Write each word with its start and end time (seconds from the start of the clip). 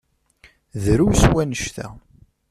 Drus 0.83 1.21
wanect-a. 1.33 1.87